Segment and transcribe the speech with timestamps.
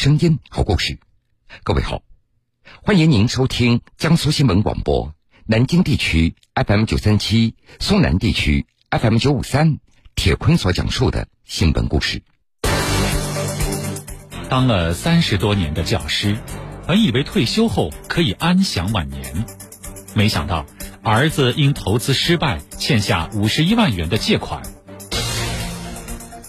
[0.00, 0.98] 声音，好故事。
[1.62, 2.00] 各位好，
[2.82, 5.12] 欢迎您收听江苏新闻广播
[5.44, 9.78] 南京地区 FM 九三七、苏南地区 FM 九五三。
[10.14, 12.22] 铁坤所讲述的新闻故事。
[14.48, 16.34] 当了三十多年的教师，
[16.86, 19.44] 本以为退休后可以安享晚年，
[20.14, 20.64] 没想到
[21.02, 24.62] 儿子因投资失败欠下五十一万元的借款。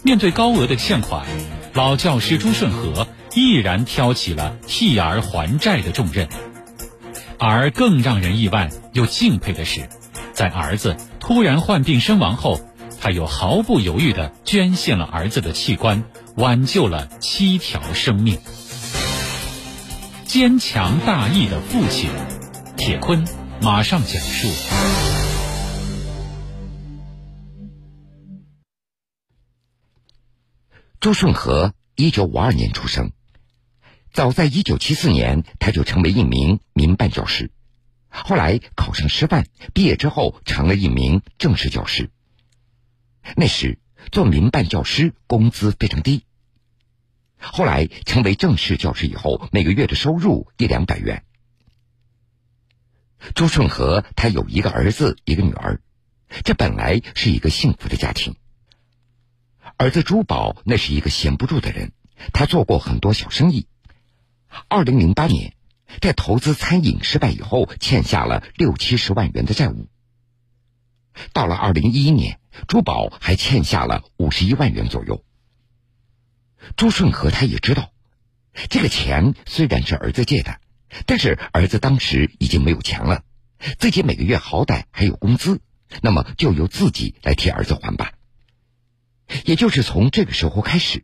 [0.06, 1.28] 面对高额的欠款，
[1.74, 6.28] 老教师朱顺和毅然挑起了替儿还债的重任。
[7.38, 9.90] 而更让人意外又敬佩的是，
[10.34, 12.60] 在儿子突然患病身亡后。
[13.04, 16.04] 他又毫不犹豫地捐献了儿子的器官，
[16.36, 18.38] 挽救了七条生命。
[20.24, 22.12] 坚强大义的父亲，
[22.78, 23.28] 铁坤
[23.60, 24.48] 马上讲述。
[31.00, 33.14] 朱顺和一九五二年出生，
[34.14, 37.50] 早在一九七四年他就成为一名民办教师，
[38.10, 42.10] 后来考上师范，毕业之后成了一名正式教师。
[43.38, 43.80] 那时
[44.12, 46.26] 做民办教师工资非常低。
[47.38, 51.24] 后来成为正式教师以后，每个月的收入一两百元。
[53.34, 55.80] 朱顺和他有一个儿子，一个女儿，
[56.44, 58.36] 这本来是一个幸福的家庭。
[59.78, 61.94] 儿子朱宝那是一个闲不住的人，
[62.34, 63.68] 他做过很多小生意。
[64.68, 65.54] 二零零八年，
[66.02, 69.88] 在投资餐饮失败以后，欠下了六七十万元的债务。
[71.34, 75.24] 到了二零一一年，朱宝还欠下了五十一万元左右。
[76.76, 77.92] 朱顺和他也知道，
[78.70, 80.60] 这个钱虽然是儿子借的，
[81.06, 83.24] 但是儿子当时已经没有钱了，
[83.80, 85.60] 自己每个月好歹还有工资，
[86.02, 88.14] 那么就由自己来替儿子还吧。
[89.46, 91.04] 也就是从这个时候开始，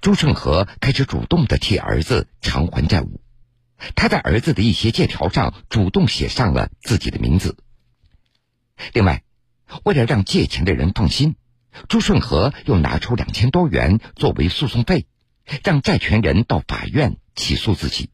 [0.00, 3.20] 朱顺和开始主动的替儿子偿还债务。
[3.94, 7.56] 他在儿子的一些借条上主动写上了自己的名字。
[8.92, 9.22] 另外。
[9.82, 11.34] 为了让借钱的人放心，
[11.88, 15.06] 朱顺和又拿出两千多元作为诉讼费，
[15.64, 18.10] 让债权人到法院起诉自己。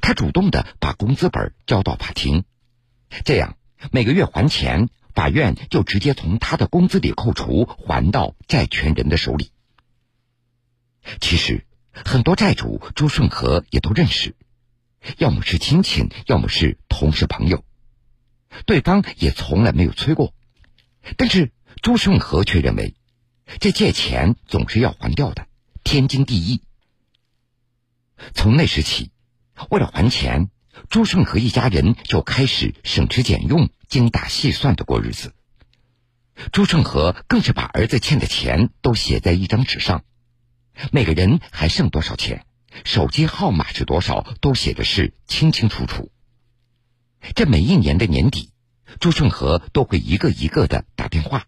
[0.00, 2.44] 他主动的把工资本交到法庭，
[3.24, 3.56] 这样
[3.90, 9.50] 每个月还钱，法院就直接从他的工资里扣除，还到债权人的手里。
[11.20, 14.36] 其实很多债主朱顺和也都认识，
[15.18, 17.64] 要么是亲戚，要么是同事朋友。
[18.66, 20.34] 对方也从来没有催过，
[21.16, 21.52] 但是
[21.82, 22.94] 朱顺和却认为，
[23.60, 25.46] 这借钱总是要还掉的，
[25.84, 26.62] 天经地义。
[28.34, 29.12] 从那时起，
[29.70, 30.50] 为了还钱，
[30.88, 35.32] 朱顺和一家人就开始省吃俭用、精打细算的过日子。
[36.52, 40.04] 朱顺和更是把儿子欠的钱都写在一张纸上，
[40.92, 42.44] 每个人还剩多少钱，
[42.84, 46.10] 手机号码是多少，都写的是清清楚楚。
[47.34, 48.50] 这每一年的年底，
[48.98, 51.46] 朱顺和都会一个一个的打电话，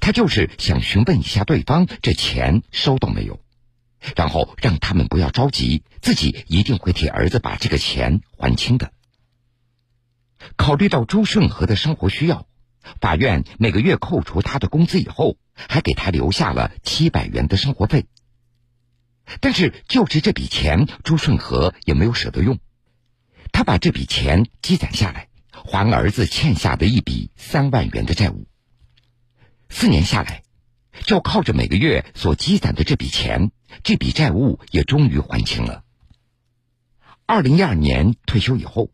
[0.00, 3.40] 他就是想询问一下对方这钱收到没有，
[4.14, 8.92] 然后让他们不要着急，自己一定会替儿子把这个钱还清的。
[10.56, 12.46] 考虑到朱顺和的生活需要，
[13.00, 18.06] 法院每个月扣除他的工资以后，还给他留下了七百元的生活费。
[19.40, 22.58] 但是就是这笔钱，朱顺和也没有舍得用。
[23.52, 28.46] 他把这笔钱积攒下来，还儿子欠下的一笔三万元的债务。
[29.68, 30.42] 四年下来，
[31.04, 33.50] 就靠着每个月所积攒的这笔钱，
[33.82, 35.84] 这笔债务也终于还清了。
[37.24, 38.90] 二零一二年退休以后，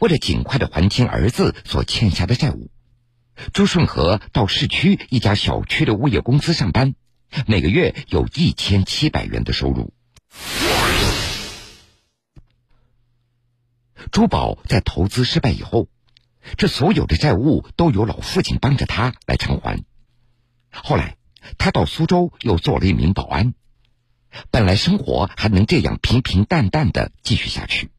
[0.00, 2.70] 为了尽快的还清儿子所欠下的债务，
[3.52, 6.94] 朱顺和到市区一家小区的物业公司上班，
[7.46, 9.92] 每个月有一千七百元的收入。
[14.10, 15.88] 朱宝在投资失败以后，
[16.56, 19.84] 这所有的债务都由老父亲帮着他来偿还。
[20.70, 21.16] 后来，
[21.58, 23.54] 他到苏州又做了一名保安，
[24.50, 27.90] 本来生活还能这样平平淡淡的继续下去。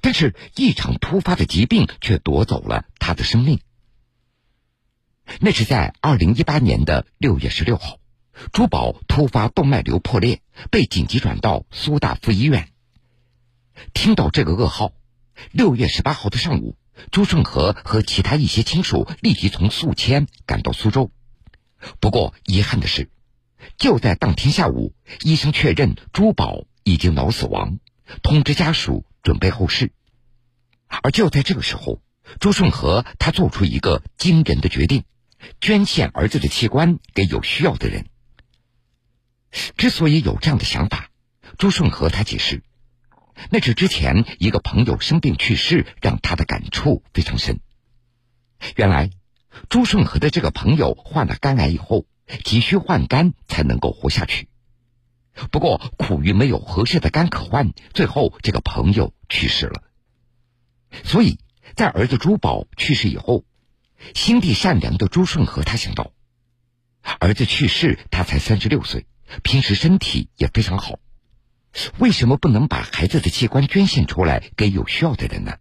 [0.00, 3.60] 但是，一场突发的疾病却夺走了他的生命。
[5.40, 7.97] 那是在二零一八年的六月十六号，
[8.52, 12.68] 朱宝突发动脉瘤破裂，被紧急转到苏大附医院。
[13.94, 14.92] 听到这个噩耗，
[15.52, 16.76] 六月十八号的上午，
[17.10, 21.10] 朱顺和和其他一些亲属立即从宿迁赶到苏州。
[22.00, 23.10] 不过遗憾的是，
[23.76, 27.78] 就在当天下午，医生确认朱宝已经脑死亡，
[28.22, 29.92] 通知家属准备后事。
[30.88, 32.00] 而就在这个时候，
[32.40, 35.04] 朱顺和他做出一个惊人的决定：
[35.60, 38.06] 捐献儿子的器官给有需要的人。
[39.76, 41.10] 之所以有这样的想法。
[41.56, 42.62] 朱顺和他解释，
[43.50, 47.60] 那是之前一个朋友生病去世，让他的感触非常深。
[48.76, 49.10] 原来，
[49.68, 52.06] 朱顺和的这个朋友患了肝癌以后，
[52.44, 54.48] 急需换肝才能够活下去。
[55.50, 59.82] 不过苦于没有合适的肝可换，最后这个朋友去世了。
[61.04, 61.38] 所以
[61.74, 63.44] 在儿子朱宝去世以后，
[64.14, 66.12] 心地善良的朱顺和他想到，
[67.18, 69.06] 儿子去世他才三十六岁，
[69.42, 70.98] 平时身体也非常好，
[71.98, 75.58] 为什么不能把孩子的器官捐献出来给有需要的人呢？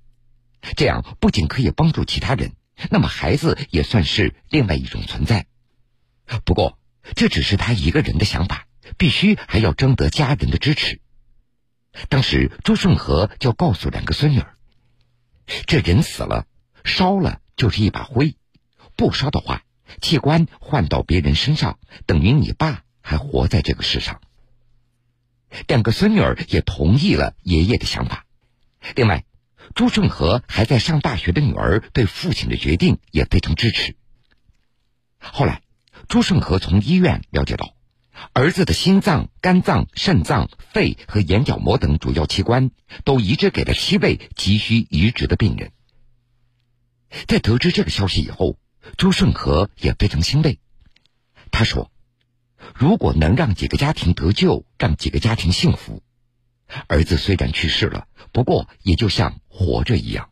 [0.76, 2.54] 这样不仅可以帮助其他人，
[2.90, 5.48] 那么孩子也算是另外一种存在。
[6.46, 6.78] 不过
[7.16, 8.66] 这只是他一个人的想法。
[8.98, 11.02] 必须还要征得家人的支持。
[12.08, 14.56] 当时朱顺和就告诉两个孙女儿
[15.68, 16.46] ：“这人死了，
[16.86, 18.38] 烧了就是一把灰；
[18.96, 19.64] 不烧的话，
[20.02, 24.20] 器官换到别人身上，等于你爸还活在这个世上。”
[25.68, 28.26] 两个孙女儿也同意了爷爷的想法。
[28.96, 29.24] 另外，
[29.76, 33.96] 朱顺和还在上大学的女儿对父亲的决定也非常支持。
[35.20, 35.62] 后来，
[36.10, 37.74] 朱顺和从医院了解到。
[38.34, 42.72] 儿子的心脏、肝脏、肾脏、肺和眼角膜等主要器官
[43.04, 45.72] 都移植给了七位急需移植的病人。
[47.28, 48.58] 在得知这个消息以后，
[48.98, 50.60] 朱顺和也非常欣慰。
[51.52, 51.92] 他说
[52.74, 56.02] ：“如果能让几个家庭得救，让几个家庭幸福，
[56.88, 60.30] 儿子虽然去世了，不过也就像活着一样。”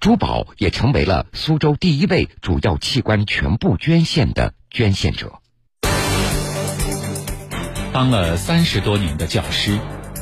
[0.00, 5.40] 朱宝也成为了苏州第一位主要器官全部捐献的捐献者。
[7.92, 9.78] 当了三十多年的教师，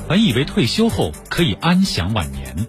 [0.08, 2.67] 本以为退休后可以安享晚年，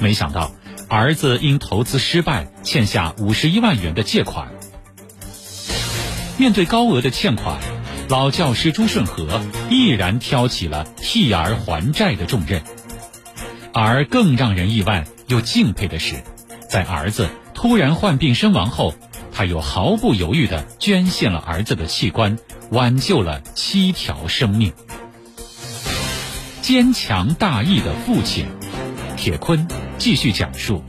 [0.00, 0.50] 没想到
[0.88, 4.55] 儿子因投资失败欠下五十一万元的借款。
[6.38, 7.58] 面对高额的欠款，
[8.08, 9.40] 老教师朱顺和
[9.70, 12.62] 毅然挑起了替儿还债的重任。
[13.72, 16.22] 而更让人意外又敬佩的是，
[16.68, 18.94] 在儿子突然患病身亡后，
[19.32, 22.38] 他又毫不犹豫地捐献了儿子的器官。
[22.70, 24.72] 挽救了七条生命，
[26.62, 28.46] 坚强大义的父亲
[29.16, 29.68] 铁坤
[29.98, 30.82] 继续讲述：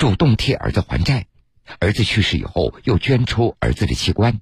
[0.00, 1.26] 主动替儿子还债，
[1.78, 4.40] 儿子去世以后又捐出儿子的器官。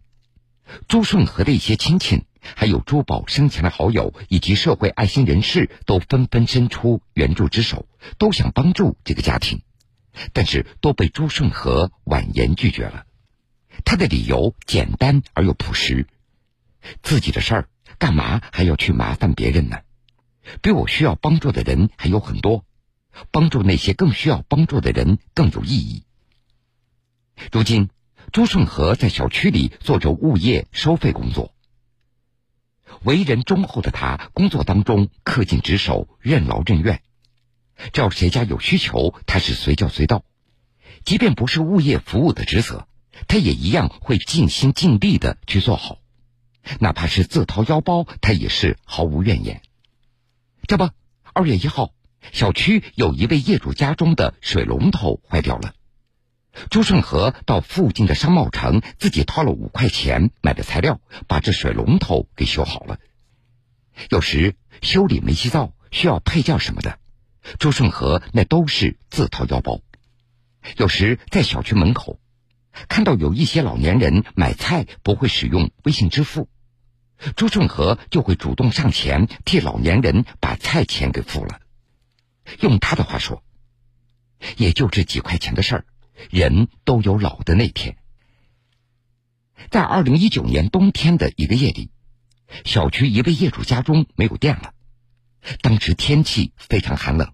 [0.87, 7.89] 朱顺和的一些亲戚，还有珠宝生前的好友以及社会爱心人士，都纷纷伸出援助之手，
[8.19, 9.61] 都想帮助这个家庭。
[10.33, 13.05] 但是都被朱顺和婉言拒绝了。
[13.85, 16.07] 他的理由简单而又朴实：
[17.03, 17.69] 自己的事儿
[17.99, 19.79] 干嘛还要去麻烦别人呢？
[20.63, 22.65] 比我需要帮助的人还有很多，
[23.31, 26.05] 帮助那些更需要帮助的人更有意义。
[27.53, 27.89] 如今，
[28.33, 31.55] 朱顺和在小区里做着物业收费工作。
[33.03, 37.03] 为人忠厚的他，工作当中恪尽职守，任劳任怨。
[37.93, 40.25] 只要谁家有需求，他是随叫随到，
[41.05, 42.89] 即便不是物业服务的职责，
[43.29, 45.99] 他也一样会尽心尽力的去做好，
[46.81, 49.63] 哪怕是自掏腰包，他也是毫无怨言。
[50.67, 50.91] 这不，
[51.35, 51.93] 二月一号，
[52.33, 55.75] 小区有一位业主家中的水龙头坏掉了，
[56.71, 62.99] 朱顺和到附近的商贸城，自己掏了五块钱买的材料，把这水龙头给修好了。
[64.11, 66.99] 有时修理煤气灶需要配件什么的。
[67.59, 69.81] 朱顺和那都是自掏腰包，
[70.77, 72.21] 有时在小区门口
[72.89, 76.49] 看到有一些老年人买菜不会使用微信支付，
[77.37, 81.61] 朱顺和就会主动上前替老年人把菜钱给付了。
[82.61, 83.43] 用他的话说，
[84.57, 85.85] 也就这几块钱的事儿，
[86.31, 87.97] 人都有老的那天。
[89.71, 91.91] 在二零一九年冬天的一个夜里，
[92.65, 94.73] 小区一位业主家中没有电了，
[95.61, 97.33] 当时天气非常寒冷。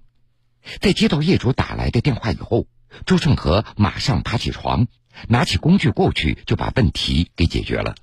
[0.81, 2.67] 在接到业主打来的电话以后，
[3.05, 4.89] 朱顺和马上爬起床，
[5.29, 7.95] 拿起工具过去，就把问题给解决了。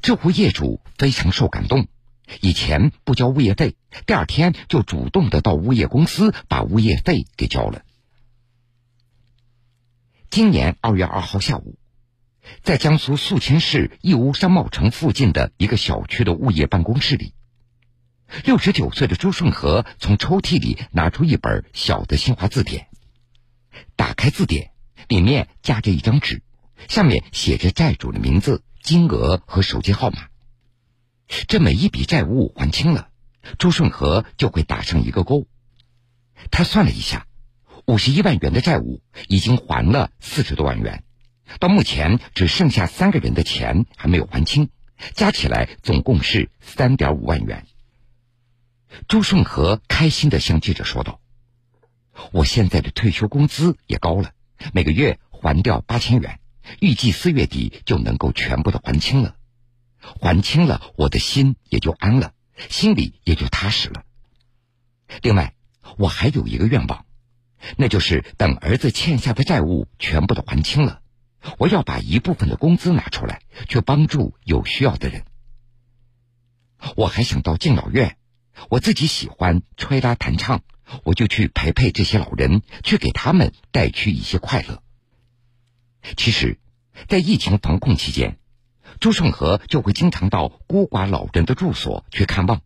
[0.00, 1.88] 这户业主非常受感动，
[2.40, 7.82] 以前不交物业费，第二天就主动的到物业公司把物业费给交了。
[10.30, 11.78] 今年二月二号下午，
[12.62, 17.32] 在江苏宿迁市义乌商贸城附近的一个小区的物业办公室里。
[18.44, 22.88] 六十九岁的朱顺和从抽屉里拿出一本小的新华字典，
[23.96, 24.70] 打开字典，
[25.08, 26.42] 里面夹着一张纸，
[26.88, 30.28] 上面写着债主的名字、金额和手机号码。
[31.46, 33.10] 这每一笔债务还清了，
[33.58, 35.46] 朱顺和就会打上一个勾。
[36.50, 37.26] 他算了一下，
[37.86, 41.04] 五十一万元的债务已经还了四十多万元，
[41.60, 44.70] 到目前只剩下三个人的钱还没有还清，
[45.14, 47.66] 加起来总共是三点五万元。
[49.06, 51.20] 朱顺和开心的向记者说道
[52.32, 54.32] ：“我现在的退休工资也高了，
[54.72, 56.40] 每个月还掉八千元，
[56.80, 59.34] 预计四月底就能够全部的还清了。
[60.00, 62.32] 还清了，我的心也就安了，
[62.68, 64.04] 心里也就踏实了。
[65.22, 65.54] 另外，
[65.96, 67.04] 我还有一个愿望，
[67.76, 71.02] 那就是等儿子欠下的债务全部都还清了，
[71.58, 75.24] 我要把一部分的工资拿出来，去帮助有需要的人。
[76.96, 78.16] 我还想到敬老院。”
[78.70, 80.62] 我自己喜欢吹拉弹唱，
[81.04, 84.82] 我就去陪陪这些老人，去给他们带去一些快乐。
[86.16, 86.58] 其实，
[87.06, 88.36] 在疫情防控期间，
[89.00, 92.62] 朱顺和就会经常到孤寡老人的住所去看望，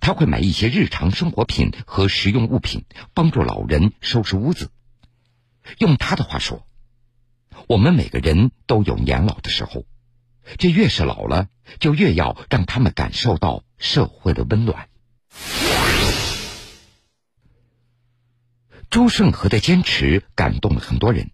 [0.00, 4.70] 他会买一些日常生活品和实用物品，帮助老人收拾屋子。
[5.78, 6.64] 用他的话说
[7.68, 9.84] ：“我们每个人都有年老的时候，
[10.58, 14.88] 这越是老了，就越要让他们感受到社会的温暖。”
[18.88, 21.30] 朱顺和的坚持感动了很多人。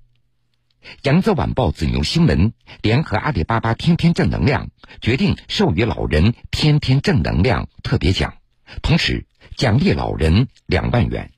[1.03, 2.53] 扬子晚报子牛新闻
[2.83, 8.35] 联合阿里巴巴天天正能量决定授予老人“天天正能量”特别奖，
[8.83, 9.27] 同时
[9.57, 11.33] 奖励老人两万元。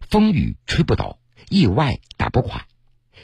[0.00, 2.66] 风雨吹不倒，意外打不垮，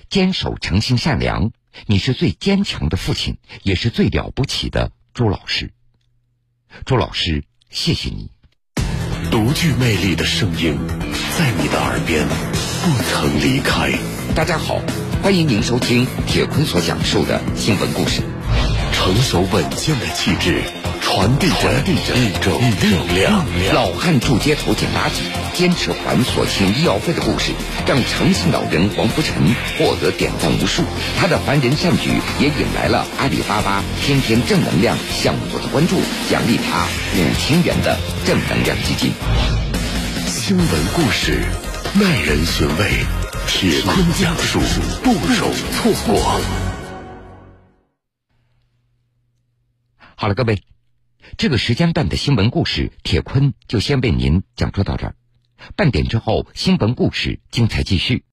[0.08, 1.52] 坚守诚信善良，
[1.86, 5.72] 你是最坚强的父亲，也是最了不起的朱老师。
[6.84, 7.44] 朱老师。
[7.70, 8.30] 谢谢你，
[9.30, 10.78] 独具魅力的声音，
[11.36, 12.26] 在你的耳边
[12.80, 13.92] 不曾离开。
[14.34, 14.80] 大家好，
[15.22, 18.22] 欢迎您收听铁坤所讲述的新闻故事。
[18.92, 20.62] 成熟稳健的气质。
[21.00, 21.54] 传递着
[22.14, 23.44] 一种力量。
[23.72, 25.22] 老汉住街头捡垃圾，
[25.56, 27.52] 坚持还所欠医药费的故事，
[27.86, 29.34] 让诚信老人黄福成
[29.78, 30.82] 获得点赞无数。
[31.18, 35.96] 他的凡人善举也引来了阿里巴巴天天正能量项目组的关注，
[36.30, 39.10] 奖励他五千元的正能量基金。
[40.26, 41.42] 新闻故事
[41.94, 42.90] 耐人寻味，
[43.48, 44.60] 铁坤讲述
[45.02, 46.40] 不容错过。
[50.14, 50.62] 好了，各位。
[51.38, 55.16] 这个时间段的新闻故事，铁坤就先为您讲述到这儿。
[55.76, 58.24] 半点之后，新闻故事精彩继续。